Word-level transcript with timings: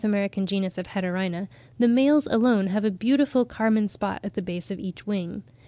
American 0.03 0.47
genus 0.47 0.79
of 0.79 0.87
Hetaerina, 0.87 1.47
the 1.77 1.87
males 1.87 2.25
alone 2.25 2.65
have 2.65 2.83
a 2.83 2.89
beautiful 2.89 3.45
carmine 3.45 3.87
spot 3.87 4.19
at 4.23 4.33
the 4.33 4.41
base 4.41 4.71
of 4.71 4.79
each 4.79 5.05
wing. 5.05 5.43